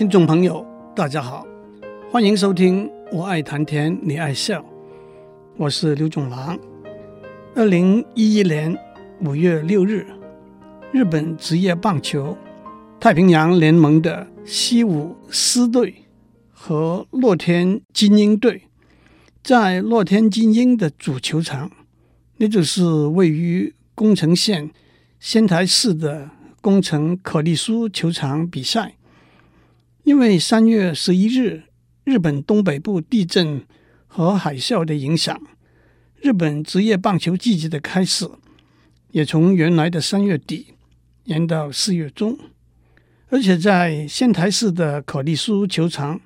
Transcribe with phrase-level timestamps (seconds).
[0.00, 1.46] 听众朋友，大家好，
[2.10, 4.58] 欢迎收听《我爱谈天，你爱笑》，
[5.58, 6.58] 我是刘总郎。
[7.54, 8.74] 二零一一年
[9.20, 10.06] 五月六日，
[10.90, 12.34] 日本职业棒球
[12.98, 16.06] 太平洋联盟的西武狮队
[16.50, 18.62] 和洛天精英队
[19.42, 21.70] 在洛天精英的主球场，
[22.38, 24.70] 那就是位于宫城县
[25.18, 26.30] 仙台市的
[26.62, 28.94] 宫城可利苏球场比赛。
[30.02, 31.64] 因为三月十一日
[32.04, 33.64] 日本东北部地震
[34.06, 35.40] 和海啸的影响，
[36.16, 38.28] 日本职业棒球季节的开始
[39.10, 40.68] 也从原来的三月底
[41.24, 42.38] 延到四月中，
[43.28, 46.20] 而且在仙台市的可利苏球场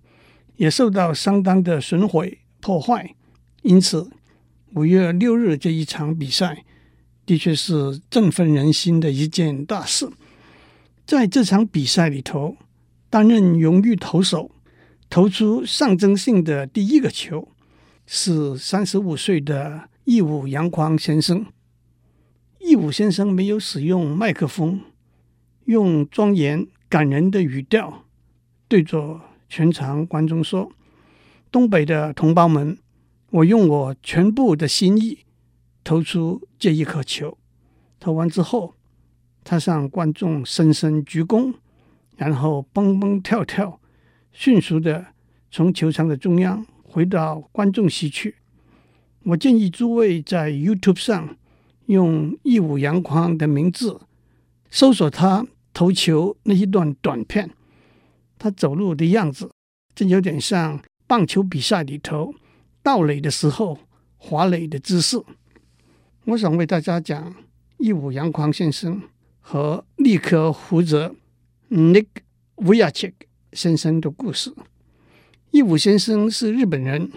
[0.57, 3.15] 也受到相当的损毁破坏，
[3.63, 4.09] 因此
[4.75, 6.65] 五月六日这一场比赛
[7.27, 10.09] 的确是振奋人心的一件大事。
[11.05, 12.57] 在这场比赛里头。
[13.15, 14.51] 担任荣誉投手，
[15.09, 17.47] 投出象征性的第一个球，
[18.09, 21.47] 是三十五岁的义武洋匡先生。
[22.59, 24.81] 义武先生没有使用麦克风，
[25.67, 28.03] 用庄严感人的语调
[28.67, 30.73] 对着全场观众说
[31.53, 32.77] ：“东北的同胞们，
[33.31, 35.21] 我用我全部的心意
[35.85, 37.39] 投出这一颗球。”
[38.01, 38.75] 投完之后，
[39.45, 41.55] 他向观众深深鞠躬。
[42.17, 43.81] 然后蹦蹦跳跳，
[44.33, 45.07] 迅速的
[45.51, 48.37] 从球场的中央回到观众席去。
[49.25, 51.37] 我建议诸位在 YouTube 上
[51.87, 54.01] 用义武阳光的名字
[54.71, 57.51] 搜索他投球那一段短片。
[58.39, 59.51] 他走路的样子，
[59.95, 62.35] 真有点像棒球比赛里头
[62.83, 63.79] 盗垒的时候
[64.17, 65.21] 滑垒的姿势。
[66.27, 67.35] 我想为大家讲
[67.79, 69.03] 义武阳光先生
[69.41, 71.15] 和立刻胡泽。
[71.71, 72.07] Nick
[72.57, 73.13] Vujicic
[73.53, 74.55] 先生的故事。
[75.51, 77.11] 义武先生是日本人，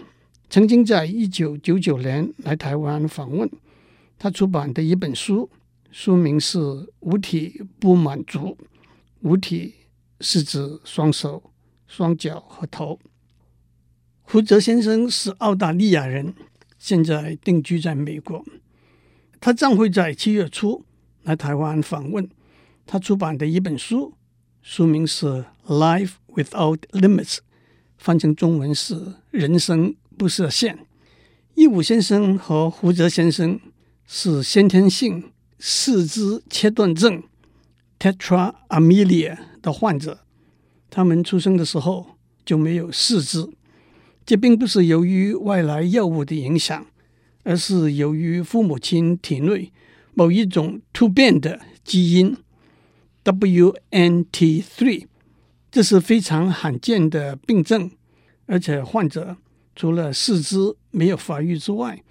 [0.49, 3.49] 曾经在一九九九年来台湾访问。
[4.17, 5.49] 他出版的一本书，
[5.91, 6.57] 书名是
[7.01, 8.39] 《五体不满足》。
[9.21, 9.73] 五体
[10.21, 11.51] 是指双手、
[11.85, 12.99] 双脚和头。
[14.21, 16.33] 胡泽先生是澳大利亚人，
[16.79, 18.43] 现在定居在美国。
[19.39, 20.83] 他将会在七月初
[21.23, 22.27] 来台湾访问。
[22.85, 24.13] 他出版的一本书。
[24.69, 25.25] 书名是
[25.67, 27.35] 《Life Without Limits》，
[27.97, 28.95] 翻成中文是
[29.31, 30.75] 《人生不设限》。
[31.55, 33.61] 义武先生和胡泽先生
[34.05, 37.23] 是先天性四肢切断症
[37.97, 40.19] （Tetra Amelia） 的患者，
[40.89, 43.49] 他们出生的时候就没有四肢。
[44.25, 46.85] 这并不是由于外来药物的影响，
[47.43, 49.71] 而是由于父母亲体内
[50.13, 52.35] 某一种突变的基因。
[53.27, 55.05] WNT3，
[55.69, 57.91] 这是非常罕见的病症，
[58.45, 59.35] 而且患者
[59.75, 62.01] 除了四肢没有发育之外，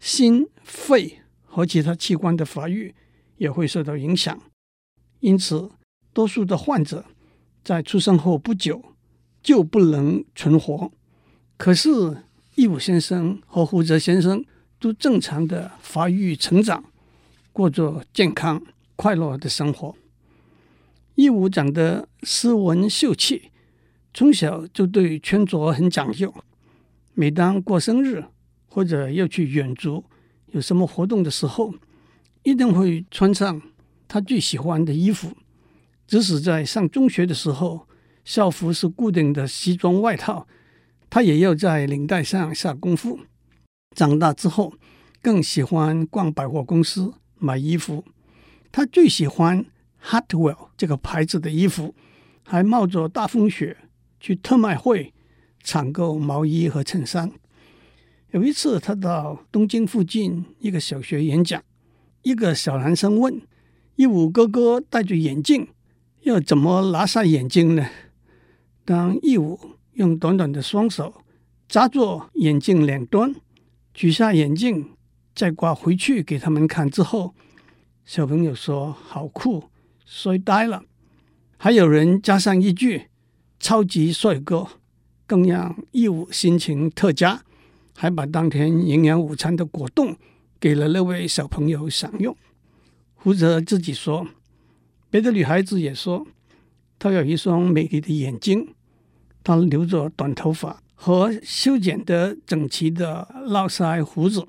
[0.00, 2.92] 心、肺和其他器官的发育
[3.36, 4.36] 也会受到影响。
[5.20, 5.70] 因此，
[6.12, 7.04] 多数的患者
[7.62, 8.82] 在出生后不久
[9.44, 10.90] 就不能存活。
[11.56, 11.88] 可是，
[12.56, 14.44] 义武先生和胡泽先生
[14.80, 16.84] 都正常的发育成长，
[17.52, 18.60] 过着健康
[18.96, 19.94] 快乐的生活。
[21.16, 23.50] 义武长得斯文秀气，
[24.12, 26.34] 从小就对穿着很讲究。
[27.14, 28.24] 每当过生日
[28.66, 30.04] 或者要去远足，
[30.48, 31.72] 有什么活动的时候，
[32.42, 33.62] 一定会穿上
[34.08, 35.36] 他最喜欢的衣服。
[36.08, 37.86] 即使在上中学的时候，
[38.24, 40.48] 校服是固定的西装外套，
[41.08, 43.20] 他也要在领带上下功夫。
[43.94, 44.74] 长大之后，
[45.22, 48.04] 更喜欢逛百货公司买衣服。
[48.72, 49.64] 他最喜欢。
[50.04, 51.94] Hartwell 这个牌子的衣服，
[52.44, 53.76] 还冒着大风雪
[54.20, 55.14] 去特卖会
[55.62, 57.32] 抢购毛衣和衬衫。
[58.32, 61.62] 有一次，他到东京附近一个小学演讲，
[62.22, 63.40] 一个小男生问
[63.96, 65.68] ：“义武哥哥戴着眼镜，
[66.22, 67.88] 要怎么拿下眼镜呢？”
[68.84, 69.58] 当义武
[69.92, 71.22] 用短短的双手
[71.68, 73.34] 扎住眼镜两端，
[73.94, 74.90] 取下眼镜，
[75.34, 77.34] 再挂回去给他们看之后，
[78.04, 79.64] 小朋友说：“好酷！”
[80.04, 80.84] 帅呆了，
[81.56, 83.08] 还有人加上一句
[83.58, 84.66] “超级帅哥”，
[85.26, 87.42] 更让义武心情特佳，
[87.96, 90.16] 还把当天营养午餐的果冻
[90.60, 92.36] 给了那位小朋友享用。
[93.14, 94.26] 胡泽自己说，
[95.08, 96.26] 别的女孩子也说，
[96.98, 98.74] 她有一双美丽的眼睛，
[99.42, 104.46] 她留着短头发和修剪得整齐的络腮胡子，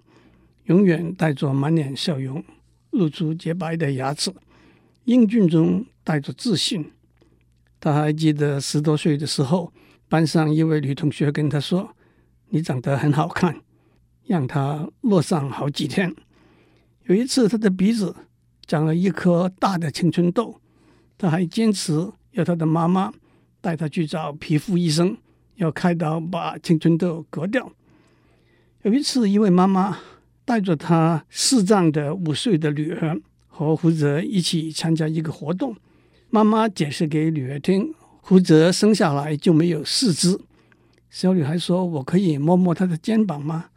[0.65, 2.43] 永远带着满脸笑容，
[2.91, 4.33] 露出洁白的牙齿。
[5.05, 6.91] 英俊中带着自信，
[7.79, 9.71] 他还记得十多岁的时候，
[10.09, 11.95] 班上一位女同学跟他说
[12.49, 13.61] ：“你长得很好看。”
[14.27, 16.11] 让他落上好几天。
[17.03, 18.15] 有一次，他的鼻子
[18.65, 20.59] 长了一颗大的青春痘，
[21.15, 23.13] 他还坚持要他的妈妈
[23.61, 25.15] 带他去找皮肤医生，
[25.57, 27.71] 要开刀把青春痘割掉。
[28.81, 29.99] 有一次，一位妈妈
[30.43, 33.21] 带着她视障的五岁的女儿
[33.57, 35.73] 和胡哲一起参加一个活动。
[36.29, 40.37] 妈妈解释给女儿听：胡哲生下来就没有四肢。
[41.09, 43.67] 小女孩说：“我可以摸摸他的肩膀吗？”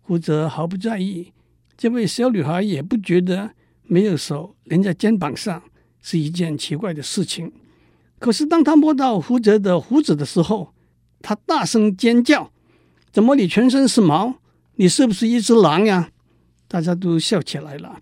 [0.00, 1.30] 胡哲毫不在意。
[1.76, 3.50] 这位小女孩也不觉得
[3.82, 5.62] 没有手连在肩膀上
[6.00, 7.52] 是一件奇怪的事情。
[8.18, 10.72] 可是当她摸到胡哲的胡子的时候，
[11.20, 12.50] 她大声尖叫
[13.12, 14.36] ：“怎么你全身是毛？
[14.76, 16.10] 你是不是一只狼呀？”
[16.66, 18.00] 大家都笑起来了。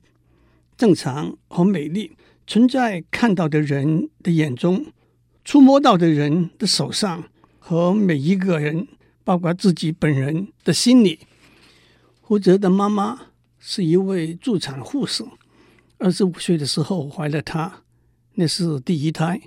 [0.76, 2.12] 正常和美丽
[2.46, 4.86] 存在看到的人的眼中，
[5.44, 7.24] 触摸到的人的手上，
[7.58, 8.86] 和每一个人，
[9.24, 11.20] 包括自己本人的心里。
[12.20, 13.20] 胡哲的妈妈
[13.58, 15.24] 是一位助产护士，
[15.98, 17.82] 二十五岁的时候怀了他，
[18.34, 19.40] 那是第一胎。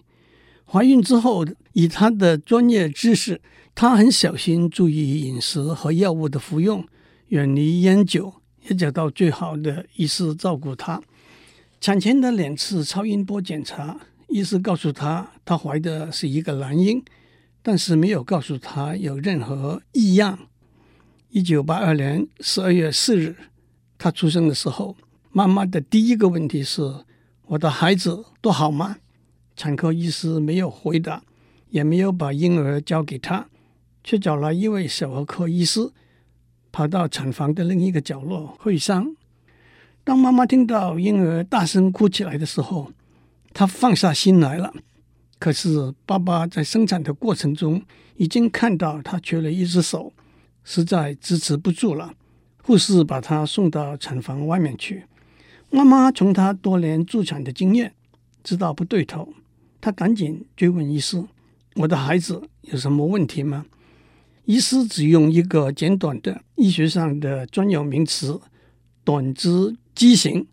[0.65, 3.41] 怀孕之后，以她的专业知识，
[3.73, 6.85] 她很小心注意饮食和药物的服用，
[7.29, 8.33] 远离烟酒，
[8.67, 11.01] 也找到最好的医师照顾她。
[11.81, 13.97] 产前的两次超音波检查，
[14.27, 17.01] 医师告诉她，她怀的是一个男婴，
[17.61, 20.37] 但是没有告诉她有任何异样。
[21.29, 23.35] 一九八二年十二月四日，
[23.97, 24.97] 他出生的时候，
[25.31, 26.81] 妈妈的第一个问题是
[27.47, 28.97] ：“我的孩子都好吗？”
[29.55, 31.23] 产科医师没有回答，
[31.69, 33.47] 也没有把婴儿交给他，
[34.03, 35.91] 却找来一位小儿科医师，
[36.73, 39.15] 跑到产房的另一个角落会商。
[40.03, 42.91] 当妈妈听到婴儿大声哭起来的时候，
[43.53, 44.73] 她放下心来了。
[45.37, 47.81] 可是爸爸在生产的过程中
[48.17, 50.11] 已经看到他缺了一只手。
[50.61, 52.13] 实在支持不住了，
[52.61, 55.05] 护士把他送到产房外面去。
[55.71, 57.93] 妈妈从她多年助产的经验
[58.43, 59.33] 知道不对头，
[59.81, 61.23] 她赶紧追问医师
[61.75, 63.65] ：“我的孩子有什么问题吗？”
[64.45, 68.39] 医师只用一个简短的医学上的专有名词
[69.03, 70.47] “短肢畸形”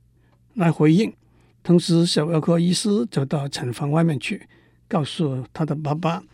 [0.54, 1.14] 来回应。
[1.62, 4.48] 同时，小儿科医师走到产房外面去，
[4.88, 6.24] 告诉他的爸爸：“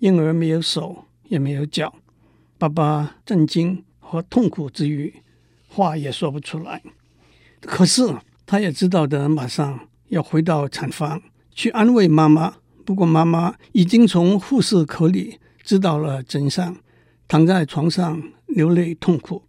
[0.00, 1.94] 婴儿没有手，也没有脚。”
[2.58, 5.22] 爸爸震惊和痛苦之余，
[5.68, 6.82] 话也说不出来。
[7.60, 8.12] 可是
[8.44, 11.22] 他也知道的，马上要回到产房
[11.52, 12.56] 去安慰妈妈。
[12.84, 16.76] 不过妈妈已经从护士口里知道了真相，
[17.28, 19.44] 躺在床上流泪痛苦。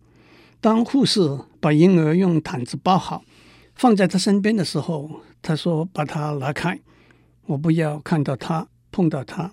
[0.62, 3.24] 当护士把婴儿用毯子包好，
[3.76, 6.80] 放在他身边的时候，他说：“把他拿开，
[7.46, 9.52] 我不要看到他，碰到他。”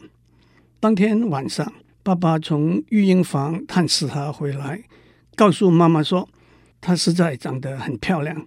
[0.80, 1.72] 当天晚上。
[2.02, 4.84] 爸爸从育婴房探视她回来，
[5.34, 6.28] 告诉妈妈说
[6.80, 8.46] ：“她实在长得很漂亮。”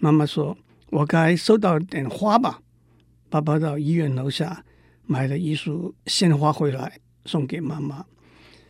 [0.00, 0.58] 妈妈说
[0.90, 2.60] ：“我该收到点花吧。”
[3.30, 4.64] 爸爸到医院楼下
[5.06, 8.04] 买了一束鲜花回来送给妈妈。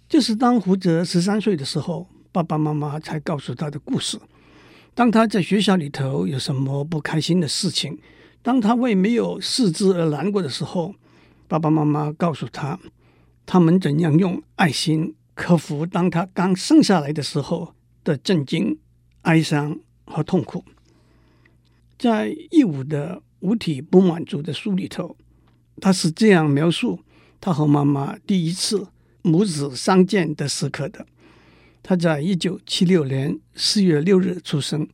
[0.06, 4.18] 就是当胡哲十三岁的时候，爸爸妈妈才告诉他的故事。
[4.94, 7.98] 当他在学校里头有什么不开心的事情，
[8.42, 10.94] 当他为没有四肢而难过的时候，
[11.46, 12.78] 爸爸妈妈告诉他。
[13.46, 18.78] 他们怎样用爱心克服当他刚生下来的时候的震惊、
[19.22, 20.62] 哀伤和痛苦？
[21.98, 25.16] 在义务的五体不满足的书里头，
[25.80, 27.00] 他是这样描述
[27.40, 28.88] 他和妈妈第一次
[29.22, 31.06] 母子相见的时刻的。
[31.82, 34.88] 他在一九七六年四月六日出生，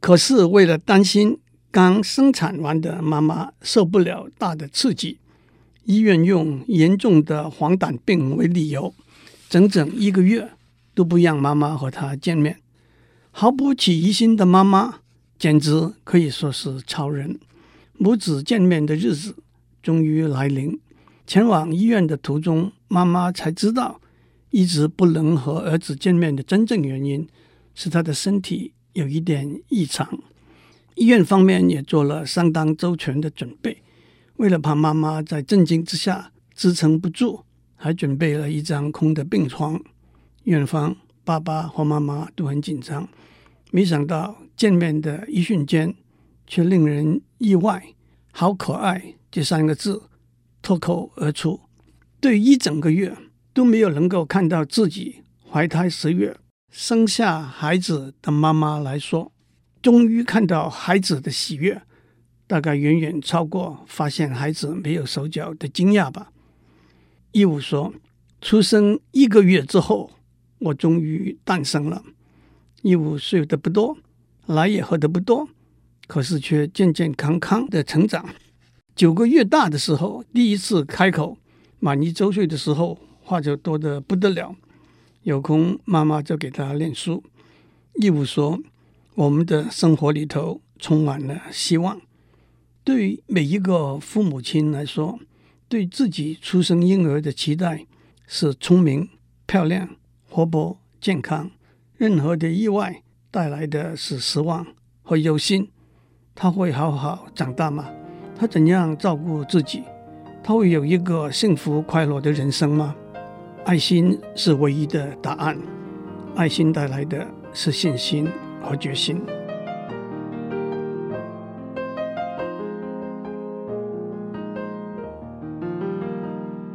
[0.00, 1.38] 可是为了担心
[1.70, 5.18] 刚生产完的妈妈受不了大的刺激。
[5.84, 8.92] 医院用严重的黄疸病为理由，
[9.48, 10.50] 整整一个月
[10.94, 12.58] 都不让妈妈和他见面。
[13.30, 15.00] 毫不起疑心的妈妈
[15.38, 17.38] 简直可以说是超人。
[17.98, 19.36] 母子见面的日子
[19.82, 20.80] 终于来临。
[21.26, 24.00] 前往医院的途中，妈妈才知道，
[24.56, 27.28] 一直不能和儿子见面的真正原因
[27.74, 30.18] 是他的身体有一点异常。
[30.94, 33.82] 医院方面也做了相当周全的准备。
[34.36, 37.44] 为了怕妈妈在震惊之下支撑不住，
[37.74, 39.78] 还准备了一张空的病床。
[40.44, 43.06] 院方爸爸和妈妈都很紧张，
[43.70, 45.94] 没想到见面的一瞬间
[46.46, 47.88] 却令人意外。
[48.32, 50.04] 好可爱这三个字
[50.62, 51.60] 脱口而出，
[52.18, 53.14] 对一整个月
[53.56, 56.36] 都没有能够看到自己怀胎十月
[56.70, 59.32] 生下孩子的妈妈来说，
[59.80, 61.80] 终于看到孩子的喜悦。
[62.46, 66.30] 大概远远超过发现孩子没有手脚的惊讶吧。
[67.32, 67.94] 义务说，
[68.42, 70.10] 出生一个月之后，
[70.58, 72.04] 我终于诞生了。
[72.82, 73.96] 义务睡得不多，
[74.48, 75.48] 奶也喝得不多，
[76.06, 78.28] 可是却健健康康的成长。
[78.94, 81.38] 九个月大的时候，第一次开口；
[81.80, 84.54] 满一周岁的时候，话就多得不得了。
[85.24, 87.24] 有空，妈妈就给他念书。
[87.94, 88.60] 义务说
[89.16, 92.00] ：“我们的生活里头充满了希望。
[92.84, 95.18] 对于每一个父母亲来说，
[95.68, 97.84] 对自己出生婴儿的期待
[98.28, 99.08] 是聪明、
[99.44, 99.96] 漂亮、
[100.30, 101.50] 活泼、健康。
[101.96, 103.02] 任何的意外
[103.32, 104.64] 带来的是失望
[105.02, 105.68] 和忧心。
[106.36, 107.90] 他会好好长大吗？”
[108.38, 109.82] 他怎样照顾自己？
[110.44, 112.94] 他会有一个幸福快乐的人生吗？
[113.66, 115.58] 爱心是唯一的答案。
[116.36, 118.28] 爱心带来的是信心
[118.62, 119.20] 和决心。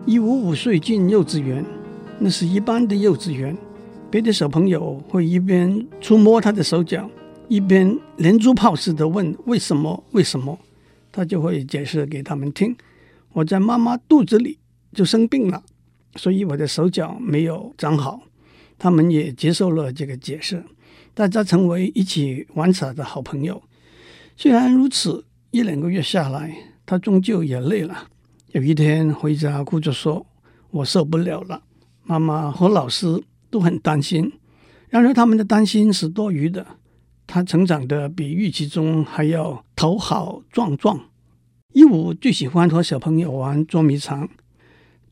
[0.05, 1.65] 一五五岁进幼稚园，
[2.19, 3.57] 那是一般的幼稚园。
[4.09, 7.09] 别的小朋友会一边触摸他的手脚，
[7.47, 10.03] 一边连珠炮似的问：“为什么？
[10.11, 10.59] 为什么？”
[11.09, 12.75] 他就会解释给他们听：
[13.31, 14.59] 我在妈妈肚子里
[14.93, 15.63] 就生病了，
[16.15, 18.21] 所以我的手脚没有长好。
[18.77, 20.63] 他们也接受了这个解释，
[21.13, 23.61] 大家成为一起玩耍的好朋友。
[24.35, 28.07] 虽然如此，一两个月下来，他终究也累了。
[28.53, 30.25] 有一天回家哭着说
[30.71, 31.61] ：“我受不了了。”
[32.03, 34.33] 妈妈和老师都很担心，
[34.89, 36.65] 然而他们的担心是多余的。
[37.27, 40.99] 他成长的比预期中还要头好壮壮。
[41.71, 44.27] 一五最喜欢和小朋友玩捉迷藏，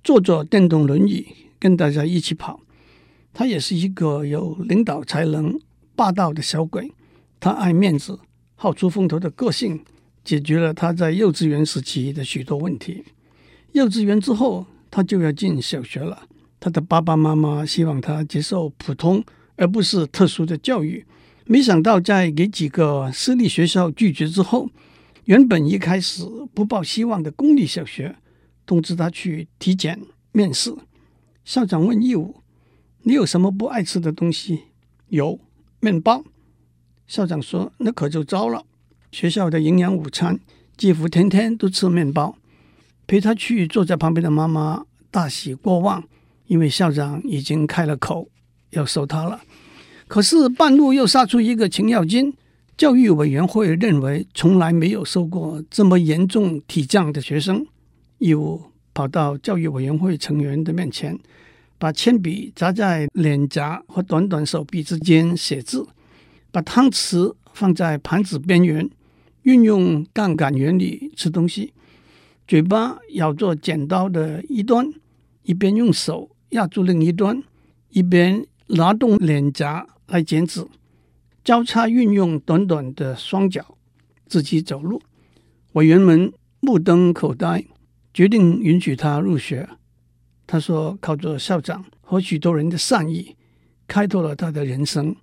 [0.04, 1.28] 坐着电动轮椅
[1.60, 2.62] 跟大家一起跑。
[3.34, 5.60] 他也是一个有领导才能、
[5.96, 6.92] 霸道的小鬼。
[7.40, 8.20] 他爱面子、
[8.56, 9.84] 好出风头的个性，
[10.24, 13.06] 解决了他在幼稚园时期的许多问题。
[13.74, 16.24] 幼稚园之后，他就要进小学了。
[16.60, 19.24] 他的爸爸妈妈希望他接受普通
[19.56, 21.06] 而不是特殊的教育。
[21.46, 24.70] 没想到，在给几个私立学校拒绝之后，
[25.26, 28.16] 原本一开始不抱希望的公立小学
[28.70, 30.00] 通知他去体检
[30.32, 30.72] 面试。
[31.44, 32.36] 校长问义务
[33.02, 34.66] ：“你有什么不爱吃的东西
[35.10, 35.40] ？”“有
[35.80, 36.24] 面包。”
[37.08, 38.64] 校长说：“那可就糟了。
[39.12, 40.40] 学校的营养午餐
[40.78, 42.38] 几乎天天都吃面包。”
[43.08, 46.04] 陪他去坐在旁边的妈妈大喜过望，
[46.46, 48.30] 因为校长已经开了口
[48.70, 49.42] 要收他了。
[50.08, 52.36] 可是半路又杀出一个程咬金，
[52.78, 57.66] 教育委员会认为从来没有收过这么严重体降的学生。
[58.20, 61.20] 又跑到教育委员会成员的面前，
[61.78, 65.86] 把铅笔夹在脸颊和短短手臂之间写字，
[66.52, 68.90] 把汤匙放在盘子边缘，
[69.42, 71.74] 运用杠杆原理吃东西，
[72.48, 74.90] 嘴巴咬着剪刀的一端，
[75.44, 77.44] 一边用手压住另一端，
[77.90, 79.88] 一边拉动脸颊。
[80.12, 80.66] 来剪纸，
[81.44, 83.78] 交叉运用短短的双脚
[84.26, 85.00] 自己走路。
[85.74, 87.64] 委员们目瞪口呆，
[88.20, 89.70] 决定允许他入学。
[90.46, 93.38] 他说：“靠着校长和许多人的善意，
[93.88, 95.16] 开拓了他的人生。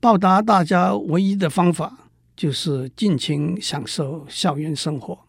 [0.00, 5.26] 报答大家唯一的方法，就是尽情享受校园生活。”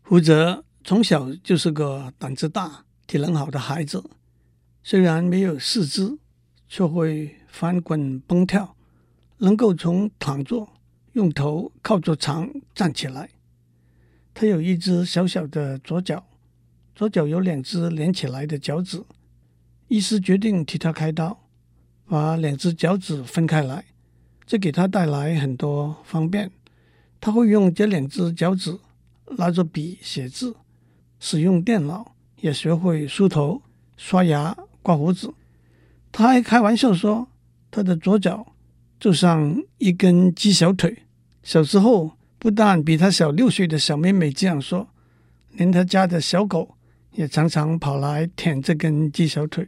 [0.00, 4.02] 胡哲从小就是个胆子大、体能好的孩子，
[4.82, 6.16] 虽然没有四肢，
[6.66, 7.36] 却会。
[7.48, 8.74] 翻滚蹦跳，
[9.38, 10.68] 能够从躺坐
[11.12, 13.30] 用头靠着墙站起来。
[14.38, 16.22] 他有一只小小的左脚，
[16.94, 19.02] 左脚有两只连起来的脚趾。
[19.88, 21.48] 医师决定替他开刀，
[22.04, 23.86] 把两只脚趾分开来，
[24.44, 26.50] 这给他带来很多方便。
[27.18, 28.78] 他会用这两只脚趾
[29.38, 30.54] 拿着笔写字，
[31.18, 33.62] 使用电脑，也学会梳头、
[33.96, 35.32] 刷牙、刮胡子。
[36.12, 37.28] 他还开玩笑说。
[37.68, 38.54] 他的左脚
[38.98, 41.04] 就像一根鸡小腿。
[41.42, 42.15] 小时候，
[42.46, 44.88] 不但比他小六岁的小妹妹这样说，
[45.54, 46.76] 连他家的小狗
[47.14, 49.66] 也常常跑来舔这根鸡小腿。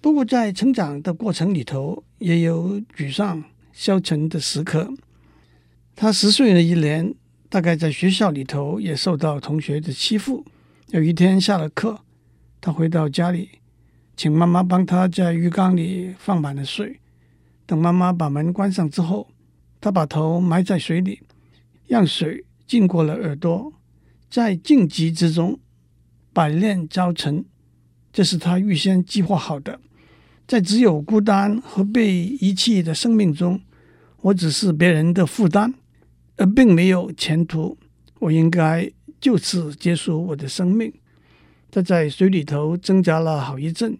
[0.00, 3.42] 不过，在成长的过程里头，也有沮丧、
[3.72, 4.94] 消沉的时刻。
[5.96, 7.12] 他十岁那一年，
[7.48, 10.44] 大概在学校里头也受到同学的欺负。
[10.90, 11.98] 有一天下了课，
[12.60, 13.48] 他回到家里。
[14.16, 17.00] 请妈妈帮他在浴缸里放满了水。
[17.66, 19.26] 等妈妈把门关上之后，
[19.80, 21.20] 他把头埋在水里，
[21.86, 23.72] 让水浸过了耳朵。
[24.28, 25.58] 在荆棘之中，
[26.32, 27.44] 百炼朝成，
[28.12, 29.80] 这是他预先计划好的。
[30.46, 33.60] 在只有孤单和被遗弃的生命中，
[34.22, 35.74] 我只是别人的负担。
[36.38, 37.78] 而并没有前途。
[38.18, 40.92] 我应该就此结束我的生命。
[41.70, 43.96] 他在水里头挣扎了好一阵，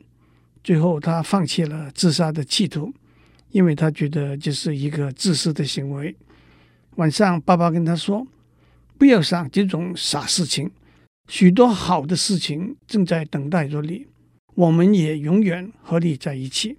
[0.62, 2.92] 最后他放弃了自杀的企图，
[3.50, 6.14] 因为他觉得这是一个自私的行为。
[6.96, 8.26] 晚上，爸爸跟他说
[8.96, 10.70] ：“不要想这种傻事情，
[11.28, 14.06] 许多好的事情正在等待着你。
[14.54, 16.78] 我们也永远和你在一起。”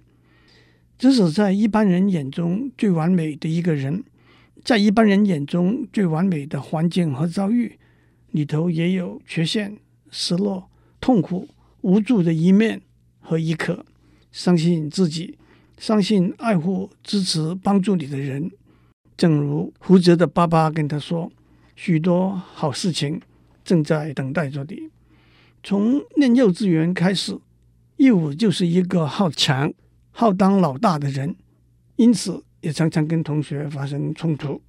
[0.98, 4.02] 这是在一般人眼中最完美的一个人，
[4.64, 7.78] 在一般人眼中最完美的环境和遭遇
[8.32, 9.76] 里头，也有缺陷、
[10.10, 10.68] 失落、
[11.00, 11.48] 痛苦、
[11.82, 12.82] 无助的一面
[13.20, 13.86] 和一刻。
[14.32, 15.38] 相信自己，
[15.78, 18.50] 相信爱护、支持、帮助你的人。
[19.18, 21.30] 正如胡哲的爸爸跟他说
[21.74, 23.20] ：“许多好事情
[23.64, 24.88] 正在等待着你。”
[25.64, 27.36] 从念幼稚园开始，
[27.96, 29.74] 义武就是一个好强、
[30.12, 31.34] 好当老大的人，
[31.96, 34.62] 因此也常常跟同学发生冲突，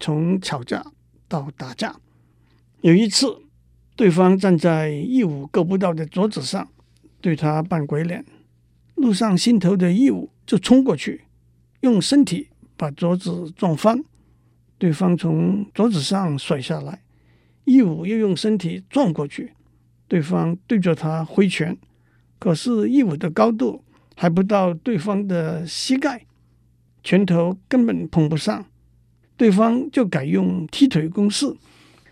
[0.00, 0.84] 从吵架
[1.28, 1.94] 到打架。
[2.80, 3.42] 有一次，
[3.94, 6.68] 对方站在义武够不到的桌子上，
[7.20, 8.24] 对他扮鬼脸，
[8.96, 11.26] 路上心头的义武就冲过去，
[11.82, 12.48] 用身体。
[12.78, 14.02] 把桌子撞翻，
[14.78, 17.02] 对方从桌子上摔下来，
[17.64, 19.52] 义武又用身体撞过去，
[20.06, 21.76] 对方对着他挥拳，
[22.38, 23.82] 可是义武的高度
[24.14, 26.24] 还不到对方的膝盖，
[27.02, 28.64] 拳头根本碰不上，
[29.36, 31.56] 对方就改用踢腿攻势，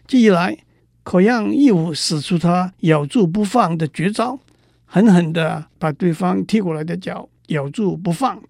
[0.05, 0.59] 这一来
[1.05, 4.41] 可让义武使出他咬住不放的绝招，
[4.85, 8.43] 狠狠地把对方踢过来的脚咬住不放。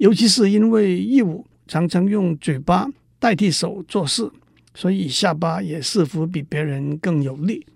[0.00, 2.88] 尤其是因为义武常常用嘴巴
[3.18, 4.30] 代替手做事，
[4.74, 7.66] 所以下巴也似乎比别人更有力，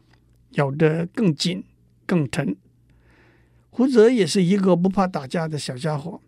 [0.52, 1.62] 咬得更紧、
[2.06, 2.56] 更疼。
[3.68, 6.18] 胡哲也是一个不怕打架的小家伙，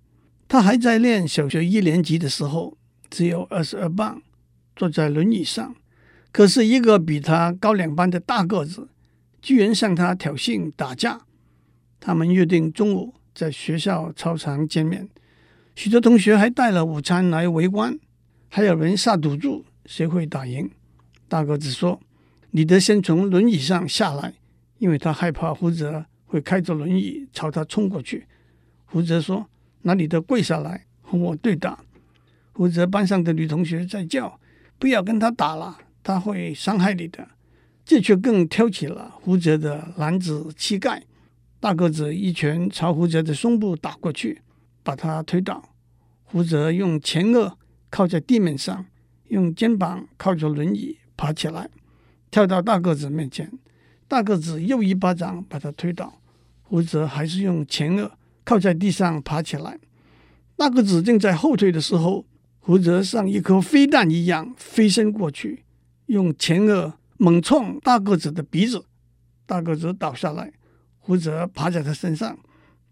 [0.47, 2.77] 他还在念小学一年级的时候，
[3.09, 4.21] 只有二十二磅，
[4.77, 5.75] 坐在轮椅上，
[6.31, 8.91] 可是一个比他高两班的大个子，
[9.41, 11.23] 居然向他挑衅打架。
[11.99, 15.09] 他们约定中午在学校操场见面。
[15.77, 17.99] 许多同学还带了午餐来围观，
[18.49, 20.71] 还有人下赌注谁会打赢。
[21.29, 22.01] 大个子说
[22.53, 24.33] ：“你得先从轮椅上下来，
[24.79, 28.27] 因为他害怕胡哲会开着轮椅朝他冲过去。”
[28.87, 29.47] 胡哲说
[29.83, 31.79] ：“那你得跪下来和我对打。”
[32.55, 34.41] 胡哲班上的女同学在叫
[34.81, 37.29] ：“不要跟他打了，他会伤害你的。”
[37.85, 41.03] 这却更挑起了胡哲的男子气概。
[41.61, 44.41] 大个子一拳朝胡哲的胸部打过去。
[44.87, 45.71] 把他推倒，
[46.23, 47.59] 胡泽用前额
[47.91, 48.87] 靠在地面上，
[49.31, 51.69] 用肩膀靠着轮椅爬起来，
[52.31, 53.51] 跳到大个子面前。
[54.07, 56.21] 大个子又一巴掌把他推倒，
[56.63, 58.13] 胡泽还是用前额
[58.45, 59.81] 靠在地上爬起来。
[60.57, 62.25] 大个子正在后退的时候，
[62.61, 65.65] 胡哲像一颗飞弹一样飞身过去，
[66.07, 68.85] 用前额猛撞大个子的鼻子，
[69.47, 70.53] 大个子倒下来，
[71.01, 72.39] 胡哲爬在他身上。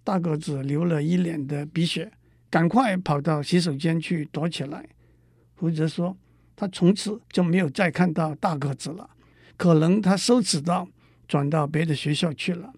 [0.05, 2.13] 大个子流了一脸的鼻血，
[2.51, 4.87] 赶快跑到洗手间去躲起来。
[5.55, 6.17] 胡哲说
[6.55, 9.09] ：“他从此就没有再看到大个子了，
[9.57, 10.87] 可能他羞耻到
[11.27, 12.71] 转到别的学校去了。”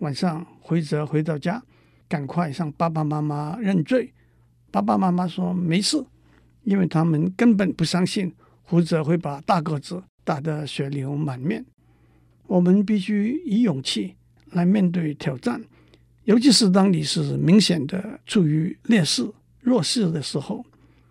[0.00, 1.62] 晚上，胡哲回到家，
[2.08, 4.12] 赶快向爸爸妈妈认罪。
[4.70, 6.02] 爸爸妈妈说：“没事，
[6.62, 11.64] 因为他们根本不相信胡哲会把大个子打得血流满面。”
[12.46, 14.16] 我们必须以勇气
[14.52, 15.62] 来面对挑战。
[16.24, 20.64] 尤其是当你是明显的处于劣势、弱势的时候，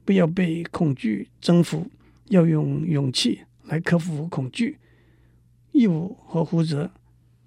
[0.04, 1.86] 不要被恐惧征服，
[2.30, 4.78] 要用勇气来克服恐惧。
[5.72, 6.92] 义武和胡哲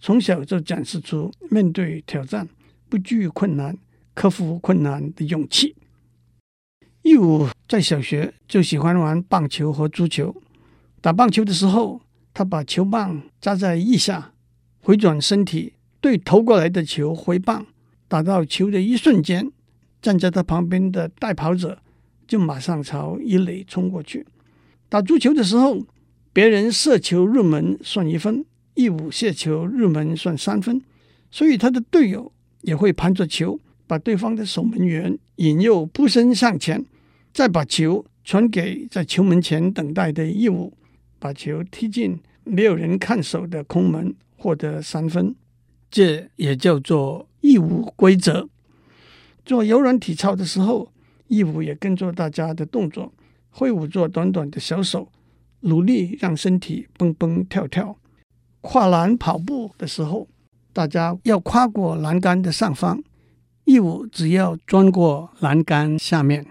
[0.01, 2.49] 从小就展示出面对挑战
[2.89, 3.77] 不惧困难、
[4.15, 5.75] 克服困难的勇气。
[7.03, 10.35] 义武在小学就喜欢玩棒球和足球。
[11.01, 12.01] 打棒球的时候，
[12.35, 14.33] 他把球棒扎在腋下，
[14.81, 15.75] 回转身体。
[16.01, 17.67] 对投过来的球挥棒，
[18.09, 19.51] 打到球的一瞬间，
[20.01, 21.79] 站在他旁边的带跑者
[22.27, 24.27] 就马上朝一垒冲过去。
[24.89, 25.85] 打足球的时候，
[26.33, 30.81] 别人射球入门算一分，一五射球入门算三分，
[31.31, 32.31] 所以他的队友
[32.63, 36.85] 也会盘着球，把对方的守门员引诱扑身上前，
[37.33, 40.73] 再把球传给在球门前等待的义武，
[41.19, 45.35] 把球踢进没有人看守的空门，获得三分。
[45.91, 48.49] 这也叫做义务规则。
[49.45, 50.93] 做柔软体操的时候，
[51.29, 53.13] 义务也跟着大家的动作，
[53.51, 55.11] 挥舞着短短的小手，
[55.61, 57.97] 努力让身体蹦蹦跳跳。
[58.61, 60.29] 跨栏跑步的时候，
[60.73, 63.03] 大家要跨过栏杆的上方，
[63.65, 66.45] 义务只要钻过栏杆下面。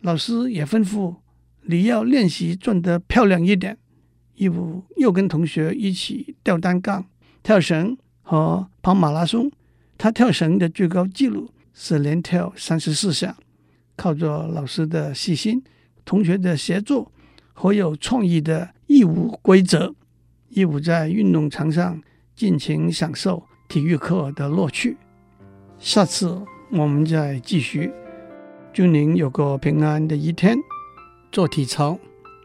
[0.00, 1.16] 老师也吩咐
[1.62, 3.78] 你要练习转得漂亮一点。
[4.34, 7.06] 义务又跟同学一起吊单杠、
[7.42, 7.96] 跳绳
[8.28, 9.50] 和跑马拉松。
[9.96, 13.34] 他跳绳的最高纪录是连跳三十四下。
[13.96, 15.64] 靠着老师的细心、
[16.04, 17.10] 同学的协作
[17.54, 19.94] 和有创意的义务规则，
[20.50, 22.00] 义务在运动场上
[22.36, 24.98] 尽情享受体育课的乐趣。
[25.78, 27.90] 下次我们再继续。
[28.74, 30.54] 祝您有个平安的一天。
[31.32, 31.98] 做体操，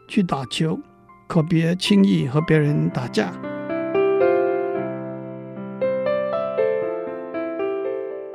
[0.08, 0.78] 去打球，
[1.26, 3.53] 可别轻易和别人打架。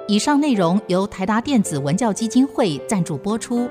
[0.09, 3.69] 以上内容由台达电子文教基金会赞助播出。